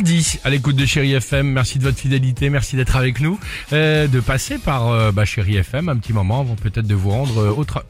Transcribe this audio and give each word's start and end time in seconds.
Mardi 0.00 0.38
à 0.44 0.50
l'écoute 0.50 0.76
de 0.76 0.86
Chéri 0.86 1.12
FM, 1.12 1.46
merci 1.52 1.78
de 1.78 1.84
votre 1.84 1.98
fidélité, 1.98 2.48
merci 2.48 2.74
d'être 2.74 2.96
avec 2.96 3.20
nous, 3.20 3.38
euh, 3.74 4.06
de 4.08 4.20
passer 4.20 4.56
par 4.56 4.88
euh, 4.88 5.12
bah, 5.12 5.26
Chéri 5.26 5.56
FM 5.56 5.90
un 5.90 5.96
petit 5.98 6.14
moment 6.14 6.40
avant 6.40 6.54
peut-être 6.54 6.86
de 6.86 6.94
vous 6.94 7.10
rendre 7.10 7.36
euh, 7.38 7.50
au 7.50 7.64
tra- 7.64 7.82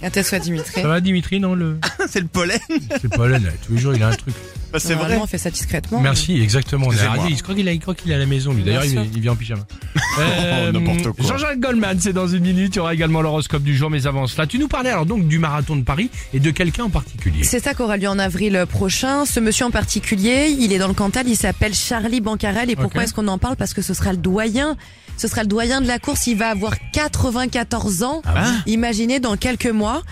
À 0.00 0.08
tes 0.10 0.22
souhaits, 0.22 0.44
Dimitri. 0.44 0.80
Ça 0.82 0.86
va 0.86 1.00
Dimitri, 1.00 1.40
non 1.40 1.56
le... 1.56 1.78
C'est 2.08 2.20
le 2.20 2.28
pollen. 2.28 2.60
C'est 2.70 3.16
le 3.16 3.38
net, 3.38 3.58
tous 3.66 3.72
les 3.72 3.78
jours 3.78 3.94
il 3.96 4.02
a 4.04 4.08
un 4.10 4.14
truc. 4.14 4.34
Bah, 4.72 4.78
c'est 4.78 4.88
vrai. 4.90 4.96
Normalement, 4.96 5.24
on 5.24 5.26
fait 5.26 5.38
ça 5.38 5.50
discrètement. 5.50 6.00
Merci, 6.00 6.40
exactement. 6.40 6.86
on 6.86 6.90
est 6.90 6.94
Excusez-moi. 6.94 7.22
ravis. 7.24 7.36
Je 7.36 7.42
crois 7.42 7.54
qu'il 7.56 7.68
a- 7.68 7.72
il 7.72 7.80
croit 7.80 7.94
qu'il 7.96 8.12
est 8.12 8.14
à 8.14 8.18
la 8.18 8.26
maison 8.26 8.52
lui, 8.52 8.62
d'ailleurs 8.62 8.82
Bien 8.82 8.90
il, 8.90 8.94
sûr. 8.94 9.06
il 9.14 9.20
vient 9.20 9.32
en 9.32 9.36
pyjama. 9.36 9.62
Euh, 10.18 10.72
quoi. 10.72 11.24
Jean-Jacques 11.26 11.60
Goldman, 11.60 11.98
c'est 12.00 12.12
dans 12.12 12.28
une 12.28 12.42
minute, 12.42 12.74
il 12.74 12.78
y 12.78 12.80
aura 12.80 12.94
également 12.94 13.22
l'horoscope 13.22 13.62
du 13.62 13.76
jour, 13.76 13.90
mais 13.90 14.06
avant 14.06 14.26
cela, 14.26 14.46
tu 14.46 14.58
nous 14.58 14.68
parlais 14.68 14.90
alors 14.90 15.06
donc 15.06 15.26
du 15.26 15.38
marathon 15.38 15.76
de 15.76 15.82
Paris 15.82 16.10
et 16.32 16.40
de 16.40 16.50
quelqu'un 16.50 16.84
en 16.84 16.90
particulier. 16.90 17.44
C'est 17.44 17.60
ça 17.60 17.74
qu'aura 17.74 17.96
lieu 17.96 18.08
en 18.08 18.18
avril 18.18 18.64
prochain. 18.68 19.24
Ce 19.24 19.40
monsieur 19.40 19.66
en 19.66 19.70
particulier, 19.70 20.54
il 20.58 20.72
est 20.72 20.78
dans 20.78 20.88
le 20.88 20.94
Cantal, 20.94 21.28
il 21.28 21.36
s'appelle 21.36 21.74
Charlie 21.74 22.20
Bancarel. 22.20 22.70
Et 22.70 22.76
pourquoi 22.76 23.04
est-ce 23.04 23.14
qu'on 23.14 23.28
en 23.28 23.38
parle? 23.38 23.56
Parce 23.56 23.74
que 23.74 23.82
ce 23.82 23.94
sera 23.94 24.12
le 24.12 24.18
doyen. 24.18 24.76
Ce 25.16 25.28
sera 25.28 25.42
le 25.42 25.48
doyen 25.48 25.80
de 25.80 25.86
la 25.86 25.98
course. 25.98 26.26
Il 26.26 26.36
va 26.36 26.48
avoir 26.48 26.74
94 26.92 28.02
ans. 28.02 28.22
Ah 28.26 28.52
Imaginez 28.66 29.18
dans 29.18 29.36
quelques 29.36 29.66
mois. 29.66 30.02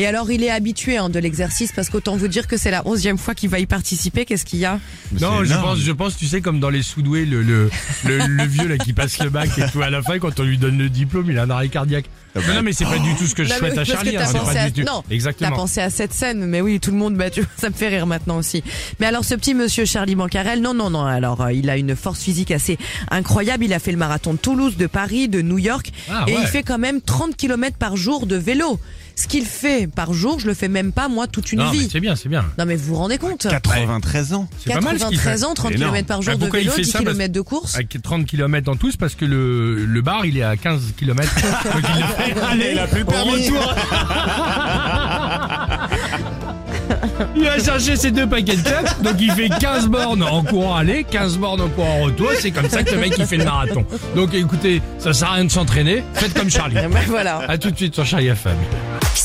Et 0.00 0.06
alors, 0.06 0.30
il 0.32 0.42
est 0.42 0.48
habitué 0.50 0.96
hein, 0.96 1.10
de 1.10 1.18
l'exercice 1.18 1.72
parce 1.72 1.90
qu'autant 1.90 2.16
vous 2.16 2.26
dire 2.26 2.46
que 2.46 2.56
c'est 2.56 2.70
la 2.70 2.80
onzième 2.86 3.18
fois 3.18 3.34
qu'il 3.34 3.50
va 3.50 3.58
y 3.58 3.66
participer. 3.66 4.24
Qu'est-ce 4.24 4.46
qu'il 4.46 4.58
y 4.58 4.64
a? 4.64 4.80
Non, 5.20 5.44
je 5.44 5.52
pense, 5.52 5.78
je 5.78 5.92
pense, 5.92 6.16
tu 6.16 6.24
sais, 6.26 6.40
comme 6.40 6.58
dans 6.58 6.70
les 6.70 6.82
soudoués, 6.82 7.26
le, 7.26 7.42
le, 7.42 7.68
le, 8.06 8.16
le 8.26 8.44
vieux 8.46 8.66
là 8.66 8.78
qui 8.78 8.94
passe 8.94 9.18
le 9.22 9.28
bac 9.28 9.50
et 9.58 9.70
tout 9.70 9.82
à 9.82 9.90
la 9.90 10.00
fin, 10.00 10.18
quand 10.18 10.40
on 10.40 10.44
lui 10.44 10.56
donne 10.56 10.78
le 10.78 10.88
diplôme, 10.88 11.26
il 11.30 11.38
a 11.38 11.42
un 11.42 11.50
arrêt 11.50 11.68
cardiaque. 11.68 12.06
Non, 12.34 12.40
non, 12.54 12.62
mais 12.62 12.72
c'est 12.72 12.86
pas 12.86 12.98
du 12.98 13.14
tout 13.16 13.26
ce 13.26 13.34
que 13.34 13.44
je 13.44 13.50
Non, 13.50 13.56
souhaite 13.58 13.76
à 13.76 13.84
Charlie. 13.84 14.12
t'as 14.14 14.30
hein, 14.30 14.42
pas 14.42 14.58
à- 14.58 14.70
du 14.70 14.80
tout. 14.84 14.86
non, 14.90 15.02
T'as 15.06 15.14
Exactement. 15.14 15.54
pensé 15.54 15.82
à 15.82 15.90
cette 15.90 16.14
scène, 16.14 16.46
mais 16.46 16.62
oui, 16.62 16.80
tout 16.80 16.92
le 16.92 16.96
monde, 16.96 17.16
bah, 17.16 17.28
tu- 17.28 17.44
ça 17.58 17.68
me 17.68 17.74
fait 17.74 17.88
rire 17.88 18.06
maintenant 18.06 18.38
aussi. 18.38 18.64
Mais 19.00 19.06
alors, 19.06 19.24
ce 19.26 19.34
petit 19.34 19.52
monsieur 19.52 19.84
Charlie 19.84 20.14
Bancarel, 20.14 20.62
non, 20.62 20.72
non, 20.72 20.88
non. 20.88 21.04
Alors, 21.04 21.42
euh, 21.42 21.52
il 21.52 21.68
a 21.68 21.76
une 21.76 21.94
force 21.94 22.20
physique 22.22 22.52
assez 22.52 22.78
incroyable. 23.10 23.64
Il 23.64 23.74
a 23.74 23.78
fait 23.80 23.92
le 23.92 23.98
marathon 23.98 24.32
de 24.32 24.38
Toulouse, 24.38 24.78
de 24.78 24.86
Paris, 24.86 25.28
de 25.28 25.42
New 25.42 25.58
York, 25.58 25.90
Ah, 26.10 26.24
et 26.26 26.32
ouais. 26.32 26.38
il 26.40 26.46
fait 26.46 26.62
quand 26.62 26.78
même 26.78 27.02
30 27.02 27.36
km 27.36 27.76
par 27.76 27.96
jour 27.98 28.26
de 28.26 28.36
vélo. 28.36 28.80
Ce 29.16 29.26
qu'il 29.26 29.44
fait 29.44 29.86
par 29.90 30.12
jour, 30.12 30.38
je 30.40 30.46
le 30.46 30.54
fais 30.54 30.68
même 30.68 30.92
pas 30.92 31.08
moi 31.08 31.26
toute 31.26 31.52
une 31.52 31.58
Non, 31.60 31.70
mais 31.72 31.78
vie. 31.78 31.88
c'est 31.90 32.00
bien, 32.00 32.16
c'est 32.16 32.28
bien. 32.28 32.44
Non, 32.58 32.64
mais 32.66 32.76
vous 32.76 32.86
vous 32.86 32.94
rendez 32.96 33.18
compte 33.18 33.46
93 33.48 34.32
ans. 34.34 34.48
C'est 34.64 34.72
pas 34.72 34.80
mal 34.80 34.98
ce 34.98 35.04
qu'il 35.06 35.18
fait. 35.18 35.24
93 35.30 35.44
ans, 35.44 35.54
30 35.54 35.68
C'est 35.72 35.76
énorme. 35.78 35.92
km 35.92 36.08
par 36.08 36.22
jour 36.22 36.32
Bah, 36.32 36.34
de 36.36 36.40
pourquoi 36.40 36.58
il 36.60 36.62
vélo, 36.64 36.74
fait 36.76 36.82
10 36.82 36.90
ça 36.90 36.98
Parce- 37.02 37.10
km 37.16 37.32
de 37.32 37.40
course. 37.40 37.74
Avec 37.74 38.02
30 38.02 38.26
km 38.26 38.70
en 38.70 38.76
tous 38.76 38.96
parce 38.96 39.14
que 39.14 39.24
le, 39.24 39.84
le 39.84 40.02
bar 40.02 40.24
il 40.26 40.36
est 40.38 40.42
à 40.42 40.56
15 40.56 40.94
km. 40.96 41.34
Donc 41.64 41.82
il 41.94 42.00
le 42.00 42.06
fait 42.34 42.40
aller, 42.42 42.70
Il 42.72 42.78
a 42.78 42.86
plus 42.86 43.04
permis. 43.04 43.48
retour. 43.48 43.74
Il 47.36 47.44
va 47.44 47.58
chercher 47.62 47.96
ses 47.96 48.10
deux 48.10 48.26
paquets 48.26 48.56
de 48.56 48.62
clopes, 48.62 49.02
donc 49.02 49.14
il 49.20 49.30
fait 49.32 49.48
15 49.48 49.88
bornes 49.88 50.22
en 50.22 50.42
courant 50.42 50.76
aller, 50.76 51.04
15 51.04 51.38
bornes 51.38 51.60
en 51.60 51.68
courant 51.68 52.00
retour, 52.02 52.30
c'est 52.38 52.50
comme 52.50 52.68
ça 52.68 52.82
que 52.82 52.92
le 52.94 52.98
mec 53.00 53.14
il 53.18 53.26
fait 53.26 53.36
le 53.36 53.44
marathon. 53.44 53.84
Donc 54.16 54.34
écoutez, 54.34 54.82
ça 54.98 55.12
sert 55.12 55.28
à 55.30 55.34
rien 55.34 55.44
de 55.44 55.50
s'entraîner, 55.50 56.02
faites 56.14 56.34
comme 56.34 56.50
Charlie. 56.50 56.74
Ben, 56.90 57.02
voilà. 57.08 57.38
A 57.48 57.58
tout 57.58 57.70
de 57.70 57.76
suite 57.76 57.94
sur 57.94 58.04
Charlie 58.04 58.28
FM. 58.28 58.56